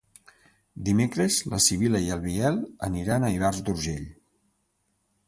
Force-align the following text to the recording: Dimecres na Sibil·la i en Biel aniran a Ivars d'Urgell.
Dimecres 0.87 1.35
na 1.51 1.59
Sibil·la 1.65 2.01
i 2.05 2.09
en 2.15 2.23
Biel 2.23 2.57
aniran 2.89 3.27
a 3.29 3.33
Ivars 3.37 3.61
d'Urgell. 3.69 4.09